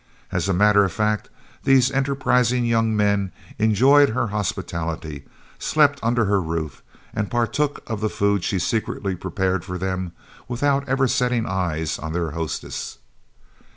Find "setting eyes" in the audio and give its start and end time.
11.07-11.99